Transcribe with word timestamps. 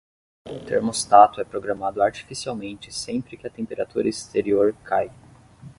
O 0.49 0.59
termostato 0.65 1.39
é 1.39 1.43
programado 1.43 2.01
artificialmente 2.01 2.91
sempre 2.91 3.37
que 3.37 3.45
a 3.45 3.51
temperatura 3.51 4.09
exterior 4.09 4.73
cai 4.83 5.11